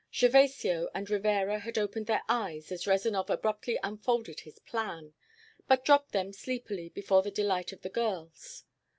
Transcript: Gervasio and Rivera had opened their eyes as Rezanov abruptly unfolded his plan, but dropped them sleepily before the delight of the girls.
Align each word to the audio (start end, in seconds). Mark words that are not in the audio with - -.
Gervasio 0.11 0.89
and 0.95 1.07
Rivera 1.11 1.59
had 1.59 1.77
opened 1.77 2.07
their 2.07 2.23
eyes 2.27 2.71
as 2.71 2.87
Rezanov 2.87 3.29
abruptly 3.29 3.77
unfolded 3.83 4.39
his 4.39 4.57
plan, 4.57 5.13
but 5.67 5.85
dropped 5.85 6.11
them 6.11 6.33
sleepily 6.33 6.89
before 6.89 7.21
the 7.21 7.29
delight 7.29 7.71
of 7.71 7.81
the 7.83 7.89
girls. 7.89 8.63